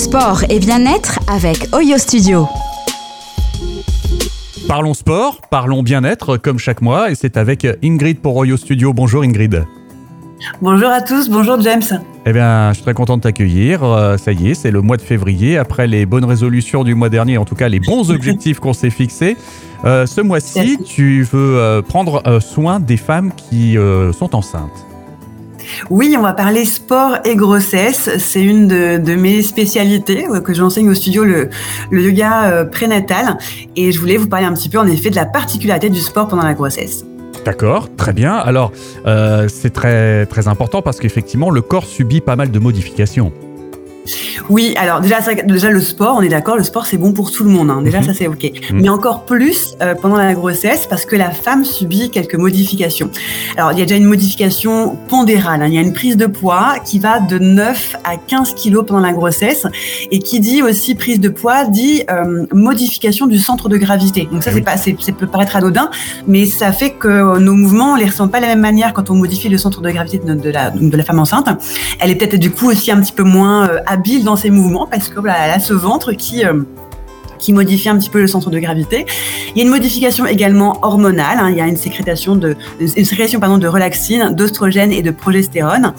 [0.00, 2.48] Sport et bien-être avec Oyo Studio.
[4.66, 8.94] Parlons sport, parlons bien-être comme chaque mois et c'est avec Ingrid pour Oyo Studio.
[8.94, 9.66] Bonjour Ingrid.
[10.62, 11.82] Bonjour à tous, bonjour James.
[12.24, 13.84] Eh bien, je suis très content de t'accueillir.
[13.84, 15.58] Euh, ça y est, c'est le mois de février.
[15.58, 18.88] Après les bonnes résolutions du mois dernier, en tout cas les bons objectifs qu'on s'est
[18.88, 19.36] fixés,
[19.84, 23.76] euh, ce mois-ci, tu veux euh, prendre soin des femmes qui
[24.18, 24.86] sont enceintes.
[25.90, 28.10] Oui, on va parler sport et grossesse.
[28.18, 31.50] C'est une de, mes spécialités euh, que j'enseigne au studio, le,
[31.90, 33.38] yoga euh, prénatal.
[33.76, 36.28] Et je voulais vous parler un petit peu en effet de la particularité du sport
[36.28, 37.04] pendant la grossesse.
[37.44, 38.34] D'accord, très bien.
[38.34, 38.72] Alors,
[39.06, 43.32] euh, c'est très, très important parce qu'effectivement, le corps subit pas mal de modifications.
[44.48, 47.44] Oui, alors déjà, déjà le sport, on est d'accord, le sport c'est bon pour tout
[47.44, 47.70] le monde.
[47.70, 47.82] Hein.
[47.82, 48.04] Déjà, mhm.
[48.04, 48.50] ça c'est ok.
[48.70, 48.80] Mhm.
[48.80, 53.10] Mais encore plus euh, pendant la grossesse parce que la femme subit quelques modifications.
[53.56, 55.62] Alors il y a déjà une modification pondérale.
[55.62, 55.66] Hein.
[55.68, 59.00] Il y a une prise de poids qui va de 9 à 15 kilos pendant
[59.00, 59.66] la grossesse
[60.10, 64.28] et qui dit aussi prise de poids dit euh, modification du centre de gravité.
[64.30, 65.90] Donc ça, eh c'est pas, ça peut paraître anodin,
[66.26, 69.10] mais ça fait que nos mouvements, on les ressent pas de la même manière quand
[69.10, 71.48] on modifie le centre de gravité de, la, de la femme enceinte.
[71.98, 74.86] Elle est peut-être du coup aussi un petit peu moins euh, habile dans ses mouvements
[74.86, 76.62] parce que voilà, a ce ventre qui euh,
[77.40, 79.06] qui modifie un petit peu le centre de gravité.
[79.48, 81.38] Il y a une modification également hormonale.
[81.40, 81.50] Hein.
[81.50, 85.94] il y a une sécrétation de une sécrétion pardon de relaxine, d'oestrogène et de progestérone.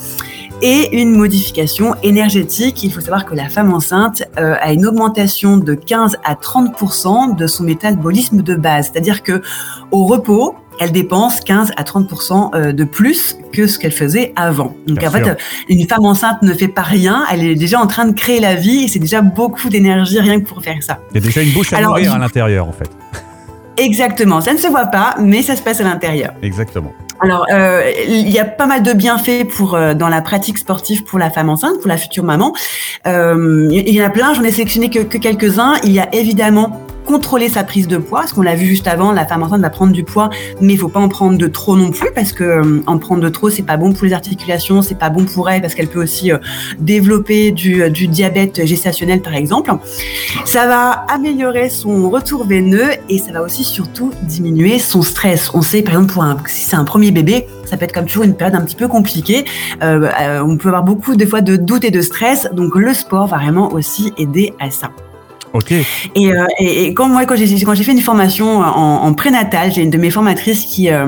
[0.63, 2.83] Et une modification énergétique.
[2.83, 7.35] Il faut savoir que la femme enceinte euh, a une augmentation de 15 à 30
[7.35, 8.91] de son métabolisme de base.
[8.91, 9.41] C'est-à-dire que
[9.89, 12.07] au repos, elle dépense 15 à 30
[12.53, 14.75] euh, de plus que ce qu'elle faisait avant.
[14.87, 15.37] Donc en fait,
[15.69, 18.55] une femme enceinte ne fait pas rien, elle est déjà en train de créer la
[18.55, 20.99] vie et c'est déjà beaucoup d'énergie rien que pour faire ça.
[21.11, 22.89] Il y a déjà une bouche à nourrir à l'intérieur en fait.
[23.77, 26.33] Exactement, ça ne se voit pas, mais ça se passe à l'intérieur.
[26.43, 26.93] Exactement.
[27.23, 31.03] Alors, euh, il y a pas mal de bienfaits pour euh, dans la pratique sportive
[31.03, 32.53] pour la femme enceinte, pour la future maman.
[33.05, 35.75] il y en a plein, j'en ai sélectionné que, que quelques-uns.
[35.83, 39.11] Il y a évidemment contrôler sa prise de poids, parce qu'on l'a vu juste avant,
[39.11, 40.29] la femme enceinte va prendre du poids,
[40.61, 43.21] mais il faut pas en prendre de trop non plus, parce que euh, en prendre
[43.21, 45.89] de trop, c'est pas bon pour les articulations, c'est pas bon pour elle, parce qu'elle
[45.89, 46.37] peut aussi euh,
[46.79, 49.73] développer du, euh, du, diabète gestationnel, par exemple.
[50.45, 55.51] Ça va améliorer son retour veineux et ça va aussi surtout diminuer son stress.
[55.53, 58.23] On sait, par exemple, pour si c'est un premier bébé, ça peut être comme toujours
[58.23, 59.43] une période un petit peu compliquée.
[59.81, 63.37] on peut avoir beaucoup de fois de doutes et de stress, donc le sport va
[63.37, 64.91] vraiment aussi aider à ça.
[65.55, 70.09] Euh, et, quand moi, quand j'ai fait une formation en, prénatal, j'ai une de mes
[70.09, 71.05] formatrices qui euh,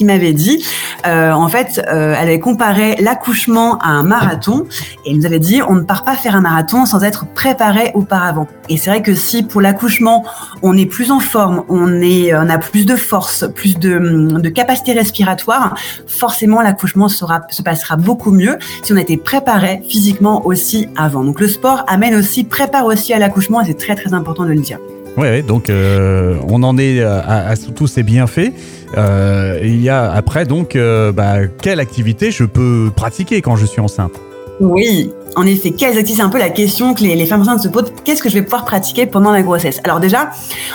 [0.00, 0.64] m'avait dit,
[1.06, 4.66] euh, en fait, elle avait comparé l'accouchement à un marathon
[5.04, 7.92] et elle nous avait dit, on ne part pas faire un marathon sans être préparé
[7.94, 8.48] auparavant.
[8.68, 10.24] Et c'est vrai que si pour l'accouchement,
[10.62, 14.92] on est plus en forme, on est, on a plus de force, plus de, capacité
[14.92, 15.76] respiratoire,
[16.06, 21.24] forcément l'accouchement se passera beaucoup mieux si on a été préparé physiquement aussi avant.
[21.24, 24.78] Donc le sport amène aussi, prépare aussi à l'accouchement très très important de le dire.
[25.16, 28.52] Oui, donc euh, on en est à, tous ces bienfaits.
[28.96, 33.64] Euh, il y a après donc euh, bah, quelle activité je peux pratiquer quand je
[33.66, 34.12] suis enceinte?
[34.60, 37.68] Oui, en effet, quelles activités C'est un peu la question que les, femmes enceintes se
[37.68, 37.92] posent.
[38.04, 39.80] Qu'est-ce que je vais pouvoir pratiquer pendant la grossesse?
[39.84, 40.30] Alors déjà,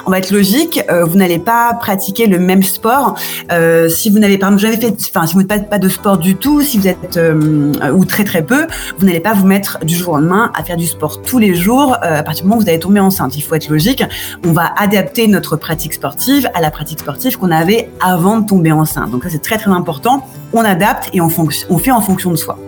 [0.06, 0.80] on va être logique.
[0.92, 3.16] Euh, vous n'allez pas pratiquer le même sport
[3.52, 6.36] euh, si vous n'avez pas jamais fait, enfin si vous n'avez pas, de sport du
[6.36, 8.68] tout, si vous êtes euh, ou très très peu,
[9.00, 11.56] vous n'allez pas vous mettre du jour au lendemain à faire du sport tous les
[11.56, 13.36] jours à partir du moment où vous allez tomber enceinte.
[13.36, 14.04] Il faut être logique.
[14.46, 18.72] On va adapter notre pratique sportive à la pratique sportive qu'on avait avant de tomber
[18.72, 19.10] enceinte.
[19.10, 20.28] Donc ça c'est très très important.
[20.54, 21.30] On adapte et on,
[21.70, 22.60] on fait en fonction de soi.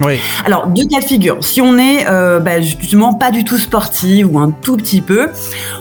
[0.00, 0.18] Oui.
[0.46, 1.36] Alors, deux cas de figure.
[1.40, 5.28] Si on est euh, bah, justement pas du tout sportif ou un tout petit peu,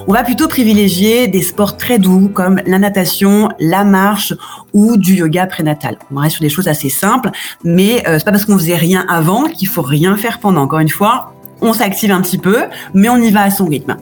[0.07, 4.33] on va plutôt privilégier des sports très doux comme la natation, la marche
[4.73, 5.97] ou du yoga prénatal.
[6.13, 7.31] On reste sur des choses assez simples,
[7.63, 10.63] mais euh, c'est pas parce qu'on faisait rien avant qu'il faut rien faire pendant.
[10.63, 12.57] Encore une fois, on s'active un petit peu,
[12.93, 13.95] mais on y va à son rythme.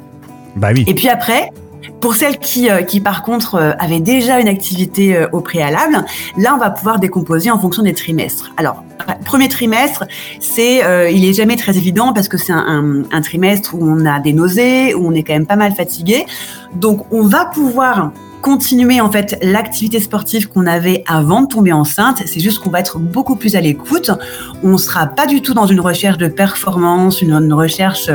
[0.56, 0.83] Bah oui.
[0.88, 1.51] Et puis après,
[2.02, 6.06] pour celles qui, euh, qui par contre euh, avaient déjà une activité euh, au préalable,
[6.38, 8.52] là on va pouvoir décomposer en fonction des trimestres.
[8.58, 8.84] Alors
[9.25, 10.06] premier trimestre,
[10.40, 10.81] c'est
[11.12, 14.94] il est jamais très évident parce que c'est un, trimestre où on a des nausées,
[14.95, 16.25] où on est quand même pas mal fatigué.
[16.75, 18.12] Donc on va pouvoir
[18.42, 22.24] continuer en fait l'activité sportive qu'on avait avant de tomber enceinte.
[22.25, 24.12] C'est juste qu'on va être beaucoup plus à l'écoute.
[24.63, 28.10] On sera pas du tout dans une recherche de performance, une recherche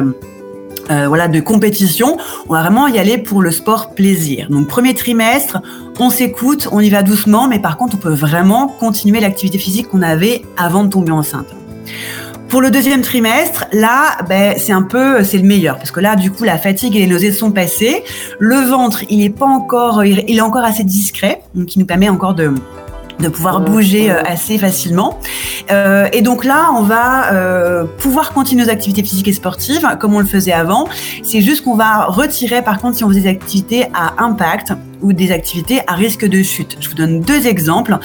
[0.90, 2.16] euh, voilà, de compétition.
[2.48, 4.48] On va vraiment y aller pour le sport plaisir.
[4.50, 5.60] Donc premier trimestre,
[5.98, 9.88] on s'écoute, on y va doucement, mais par contre, on peut vraiment continuer l'activité physique
[9.88, 11.46] qu'on avait avant de tomber enceinte.
[12.48, 16.16] Pour le deuxième trimestre, là, ben, c'est un peu, c'est le meilleur parce que là,
[16.16, 18.04] du coup, la fatigue et les nausées sont passées.
[18.38, 22.10] Le ventre, il est pas encore, il est encore assez discret, donc qui nous permet
[22.10, 22.52] encore de
[23.18, 25.18] de pouvoir bouger euh, assez facilement.
[25.70, 30.14] Euh, et donc là, on va euh, pouvoir continuer nos activités physiques et sportives comme
[30.14, 30.88] on le faisait avant.
[31.22, 34.72] C'est juste qu'on va retirer, par contre, si on faisait des activités à impact,
[35.02, 36.76] ou des activités à risque de chute.
[36.80, 37.98] Je vous donne deux exemples.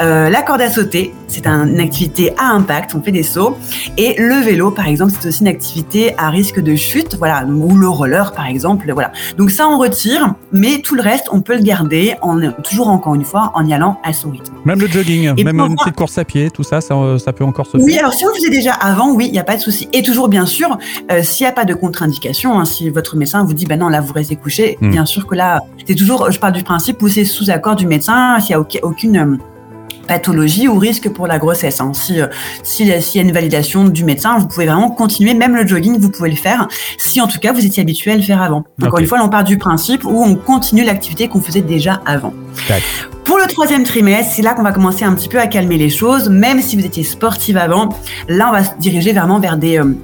[0.00, 3.56] Euh, la corde à sauter, c'est une activité à impact, on fait des sauts.
[3.96, 7.76] Et le vélo, par exemple, c'est aussi une activité à risque de chute, voilà, ou
[7.76, 9.12] le roller, par exemple, voilà.
[9.36, 13.14] Donc ça, on retire, mais tout le reste, on peut le garder, en, toujours encore
[13.14, 14.54] une fois, en y allant à son rythme.
[14.64, 17.66] Même le jogging, même une petite course à pied, tout ça, ça, ça peut encore
[17.66, 17.84] se faire.
[17.84, 19.88] Oui, alors si on faisait déjà avant, oui, il n'y a pas de souci.
[19.92, 20.78] Et toujours, bien sûr,
[21.10, 23.88] euh, s'il n'y a pas de contre-indication, hein, si votre médecin vous dit, ben non,
[23.88, 24.90] là, vous restez couché, hmm.
[24.90, 28.38] bien sûr que là, c'est toujours, je du principe où c'est sous accord du médecin,
[28.40, 29.36] s'il n'y a aucune euh,
[30.06, 31.80] pathologie ou risque pour la grossesse.
[31.80, 31.92] Hein.
[31.94, 32.26] Si euh,
[32.62, 36.10] s'il y a une validation du médecin, vous pouvez vraiment continuer, même le jogging, vous
[36.10, 36.68] pouvez le faire,
[36.98, 38.64] si en tout cas vous étiez habitué à le faire avant.
[38.82, 42.34] Encore une fois, on part du principe où on continue l'activité qu'on faisait déjà avant.
[43.24, 45.90] Pour le troisième trimestre, c'est là qu'on va commencer un petit peu à calmer les
[45.90, 47.88] choses, même si vous étiez sportive avant,
[48.28, 49.78] là on va se diriger vraiment vers des...
[49.78, 49.94] Euh,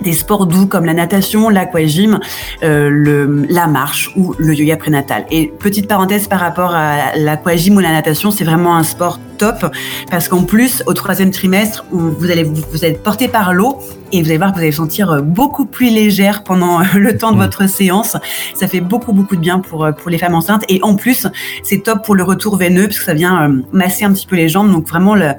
[0.00, 2.18] des sports doux comme la natation, l'aquagym,
[2.62, 5.24] euh, la marche ou le yoga prénatal.
[5.30, 9.66] Et petite parenthèse par rapport à l'aquagym ou la natation, c'est vraiment un sport top
[10.10, 13.78] parce qu'en plus, au troisième trimestre, vous allez vous, êtes porté par l'eau
[14.12, 17.32] et vous allez voir que vous allez vous sentir beaucoup plus légère pendant le temps
[17.32, 17.40] de mmh.
[17.40, 18.16] votre séance.
[18.54, 21.26] Ça fait beaucoup beaucoup de bien pour pour les femmes enceintes et en plus,
[21.62, 24.36] c'est top pour le retour veineux parce que ça vient euh, masser un petit peu
[24.36, 24.70] les jambes.
[24.70, 25.34] Donc vraiment, le euh,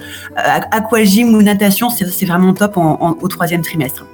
[0.72, 4.06] aquagym ou natation, c'est vraiment top en, au troisième trimestre.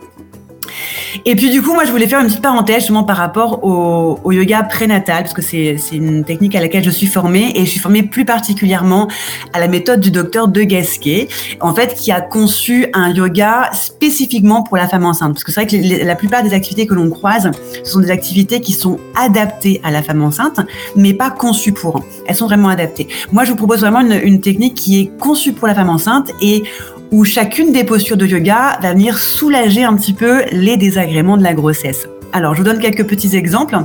[1.26, 4.32] Et puis du coup, moi, je voulais faire une petite parenthèse justement par rapport au,
[4.32, 7.80] yoga prénatal, parce que c'est une technique à laquelle je suis formée, et je suis
[7.80, 9.08] formée plus particulièrement
[9.54, 11.28] à la méthode du docteur De Gasquet,
[11.60, 15.34] en fait, qui a conçu un yoga spécifiquement pour la femme enceinte.
[15.34, 17.52] Parce que c'est vrai que la plupart des activités que l'on croise,
[17.84, 20.60] ce sont des activités qui sont adaptées à la femme enceinte,
[20.96, 22.04] mais pas conçues pour.
[22.26, 23.08] Elles sont vraiment adaptées.
[23.32, 26.32] Moi, je vous propose vraiment une, une technique qui est conçue pour la femme enceinte
[26.42, 26.64] et
[27.12, 31.44] où chacune des postures de yoga va venir soulager un petit peu les désagréments de
[31.44, 32.08] la grossesse.
[32.32, 33.78] Alors, je vous donne quelques petits exemples.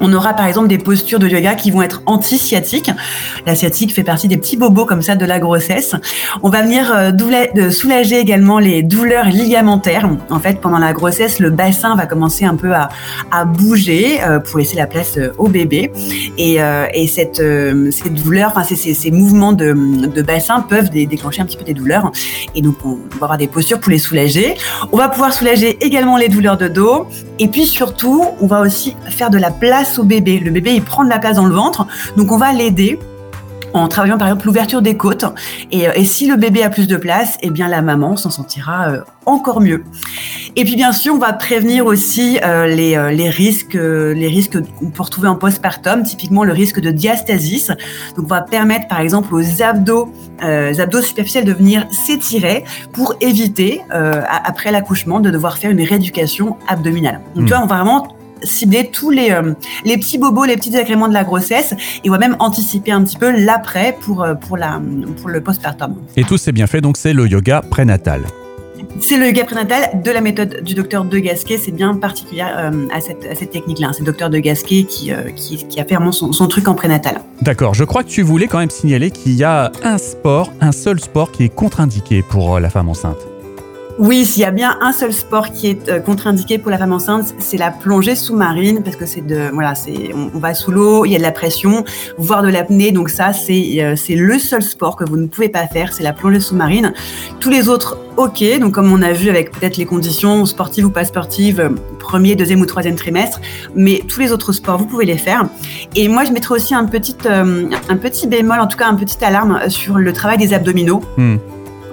[0.00, 2.90] On aura par exemple des postures de yoga qui vont être anti-sciatiques.
[3.46, 5.94] La sciatique fait partie des petits bobos comme ça de la grossesse.
[6.42, 10.08] On va venir euh, soulager également les douleurs ligamentaires.
[10.30, 12.88] En fait, pendant la grossesse, le bassin va commencer un peu à,
[13.44, 15.90] bouger euh, pour laisser la place euh, au bébé.
[16.38, 16.86] Et, enfin
[18.64, 22.10] ces, ces, mouvements de, bassin peuvent déclencher un petit peu des douleurs.
[22.54, 24.54] Et donc, on va avoir des postures pour les soulager.
[24.92, 27.06] On va pouvoir soulager également les douleurs de dos.
[27.38, 30.38] Et puis surtout, on va aussi faire de la place au bébé.
[30.38, 32.98] Le bébé, il prend de la place dans le ventre, donc on va l'aider
[33.72, 35.24] en travaillant par exemple l'ouverture des côtes.
[35.70, 38.30] Et, euh, et, si le bébé a plus de place, eh bien la maman s'en
[38.30, 39.84] sentira euh, encore mieux.
[40.56, 44.90] Et puis bien sûr, on va prévenir aussi euh, les, les, risques, les risques qu'on
[44.90, 47.68] peut retrouver en postpartum, typiquement le risque de diastasis.
[48.16, 53.82] Donc on va permettre par exemple aux abdos, abdos superficiels de venir s'étirer pour éviter
[53.90, 57.20] après l'accouchement de devoir faire une rééducation abdominale.
[57.36, 57.56] Donc tu hmm.
[57.56, 59.54] vois, on va vraiment cibler tous les, euh,
[59.84, 63.02] les petits bobos, les petits agréments de la grossesse et on va même anticiper un
[63.02, 64.80] petit peu l'après pour, euh, pour, la,
[65.20, 65.96] pour le postpartum.
[66.16, 68.22] Et tout c'est bien fait, donc c'est le yoga prénatal.
[68.98, 71.58] C'est le yoga prénatal de la méthode du docteur De Gasquet.
[71.58, 73.90] C'est bien particulier euh, à cette, à cette technique-là.
[73.92, 76.74] C'est le docteur De Gasquet qui, qui, qui, a fait vraiment son, son truc en
[76.74, 77.20] prénatal.
[77.42, 77.74] D'accord.
[77.74, 80.98] Je crois que tu voulais quand même signaler qu'il y a un sport, un seul
[80.98, 83.18] sport qui est contre-indiqué pour la femme enceinte.
[84.00, 86.94] Oui, s'il y a bien un seul sport qui est euh, contre-indiqué pour la femme
[86.94, 91.04] enceinte, c'est la plongée sous-marine parce que c'est de voilà, c'est on, va sous l'eau,
[91.04, 91.84] il y a de la pression,
[92.16, 92.92] voire de l'apnée.
[92.92, 96.02] Donc ça, c'est euh, c'est le seul sport que vous ne pouvez pas faire, c'est
[96.02, 96.94] la plongée sous-marine.
[97.40, 98.42] Tous les autres, ok.
[98.58, 102.36] Donc comme on a vu avec peut-être les conditions sportives ou pas sportives, euh, premier,
[102.36, 103.38] deuxième ou troisième trimestre,
[103.74, 105.44] mais tous les autres sports, vous pouvez les faire.
[105.94, 109.22] Et moi, je mettrai aussi un petit un petit bémol, en tout cas un petit
[109.22, 111.02] alarme sur le travail des abdominaux.
[111.18, 111.36] Hmm.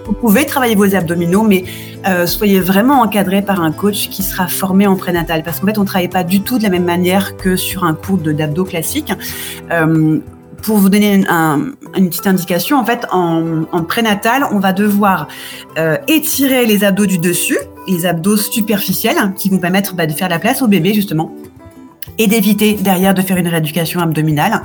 [0.07, 1.65] Vous pouvez travailler vos abdominaux, mais
[2.07, 5.43] euh, soyez vraiment encadré par un coach qui sera formé en prénatal.
[5.43, 7.83] Parce qu'en fait, on ne travaille pas du tout de la même manière que sur
[7.83, 9.11] un cours d'abdos classique.
[9.69, 10.19] Euh,
[10.63, 15.27] pour vous donner une, petite indication, en fait, en, prénatal, on va devoir
[15.77, 20.29] euh, étirer les abdos du dessus, les abdos superficiels, qui vont permettre bah, de faire
[20.29, 21.31] la place au bébé, justement
[22.17, 24.62] et d'éviter derrière de faire une rééducation abdominale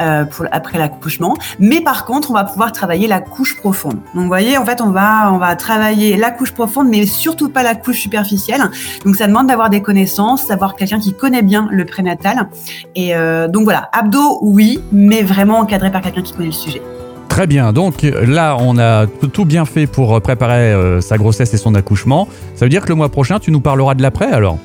[0.00, 1.36] euh, après l'accouchement.
[1.58, 3.98] Mais par contre, on va pouvoir travailler la couche profonde.
[4.14, 7.48] Donc, vous voyez, en fait, on va, on va travailler la couche profonde, mais surtout
[7.48, 8.62] pas la couche superficielle.
[9.04, 12.48] Donc, ça demande d'avoir des connaissances, d'avoir quelqu'un qui connaît bien le prénatal.
[12.94, 16.82] Et euh, donc, voilà, abdos, oui, mais vraiment encadré par quelqu'un qui connaît le sujet.
[17.28, 21.56] Très bien, donc là on a tout bien fait pour préparer euh, sa grossesse et
[21.56, 22.26] son accouchement.
[22.56, 24.58] Ça veut dire que le mois prochain tu nous parleras de l'après alors?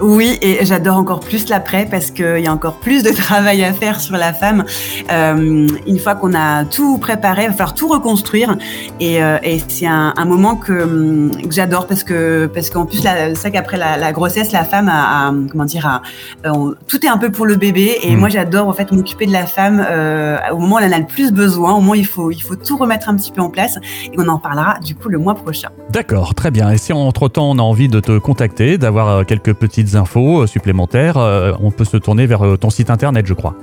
[0.00, 3.72] Oui, et j'adore encore plus l'après parce qu'il y a encore plus de travail à
[3.72, 4.64] faire sur la femme.
[5.12, 8.56] Euh, une fois qu'on a tout préparé, il va falloir tout reconstruire.
[9.00, 13.02] Et, euh, et c'est un, un, moment que, que j'adore parce que parce qu'en plus,
[13.02, 16.02] ça qu'après la, la, grossesse, la femme a, a comment dire, a,
[16.46, 17.98] euh, tout est un peu pour le bébé.
[18.02, 18.18] Et mmh.
[18.18, 21.00] moi, j'adore en fait m'occuper de la femme euh, au moment où elle en a
[21.00, 21.74] le plus besoin.
[21.74, 23.78] Au moment où il faut il faut tout remettre un petit peu en place.
[24.06, 25.68] Et on en parlera du coup le mois prochain.
[25.90, 26.70] D'accord, très bien.
[26.70, 30.46] Et si entre temps on a envie de te contacter, d'avoir quelques petites infos euh,
[30.46, 33.54] supplémentaires, euh, on peut se tourner vers euh, ton site internet, je crois.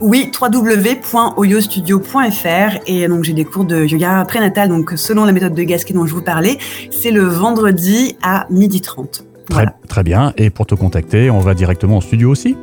[0.00, 5.62] Oui, www.oyostudio.fr et donc j'ai des cours de yoga prénatal donc selon la méthode de
[5.62, 6.58] Gasquet dont je vous parlais,
[6.90, 9.22] c'est le vendredi à 12h30.
[9.50, 9.70] Voilà.
[9.70, 12.56] Très, très, bien et pour te contacter, on va directement au studio aussi?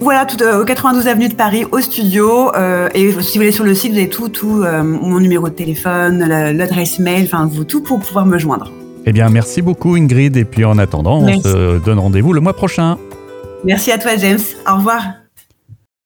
[0.00, 2.54] Voilà, tout, euh, au 92 avenue de Paris, au studio.
[2.54, 5.48] Euh, et si vous allez sur le site, vous avez tout, tout euh, mon numéro
[5.48, 8.70] de téléphone, l'adresse mail, enfin, vous tout pour pouvoir me joindre.
[9.06, 10.36] Eh bien, merci beaucoup Ingrid.
[10.36, 11.42] Et puis en attendant, merci.
[11.44, 12.98] on se donne rendez-vous le mois prochain.
[13.64, 14.40] Merci à toi James.
[14.70, 15.23] Au revoir.